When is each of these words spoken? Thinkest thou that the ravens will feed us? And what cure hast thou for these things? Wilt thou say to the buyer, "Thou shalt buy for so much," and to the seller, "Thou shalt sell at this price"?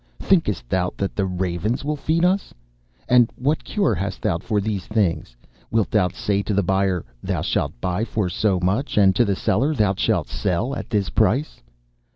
Thinkest 0.19 0.67
thou 0.67 0.91
that 0.97 1.15
the 1.15 1.27
ravens 1.27 1.85
will 1.85 1.95
feed 1.95 2.25
us? 2.25 2.55
And 3.07 3.31
what 3.35 3.63
cure 3.63 3.93
hast 3.93 4.23
thou 4.23 4.39
for 4.39 4.59
these 4.59 4.87
things? 4.87 5.35
Wilt 5.69 5.91
thou 5.91 6.07
say 6.09 6.41
to 6.41 6.55
the 6.55 6.63
buyer, 6.63 7.05
"Thou 7.21 7.43
shalt 7.43 7.79
buy 7.79 8.03
for 8.03 8.27
so 8.27 8.59
much," 8.59 8.97
and 8.97 9.15
to 9.15 9.23
the 9.25 9.35
seller, 9.35 9.75
"Thou 9.75 9.93
shalt 9.93 10.27
sell 10.27 10.73
at 10.75 10.89
this 10.89 11.11
price"? 11.11 11.61